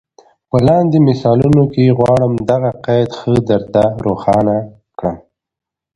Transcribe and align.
په 0.49 0.57
لاندي 0.67 0.99
مثالونو 1.07 1.63
کي 1.73 1.85
غواړم 1.97 2.31
دغه 2.51 2.71
قید 2.85 3.09
ښه 3.19 3.33
در 3.49 3.61
ته 3.73 3.83
روښان 4.05 4.45
کړم. 4.99 5.15